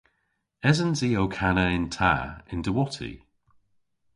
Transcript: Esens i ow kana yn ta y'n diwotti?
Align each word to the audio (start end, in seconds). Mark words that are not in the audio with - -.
Esens 0.69 0.99
i 1.07 1.09
ow 1.21 1.29
kana 1.37 1.65
yn 1.77 1.85
ta 1.95 2.13
y'n 2.51 2.61
diwotti? 2.65 3.11